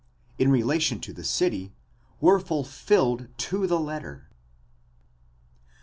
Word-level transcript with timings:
44), 0.39 0.43
in 0.47 0.51
relation 0.51 0.99
to 0.99 1.13
the 1.13 1.23
city, 1.23 1.75
were 2.19 2.39
fulfilled 2.39 3.27
to 3.37 3.67
the 3.67 3.79
letter. 3.79 4.31